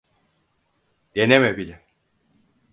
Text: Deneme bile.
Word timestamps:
Deneme 1.15 1.57
bile. 1.57 1.81